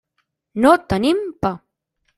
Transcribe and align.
No 0.65 0.71
tenim 0.95 1.23
pa. 1.45 1.55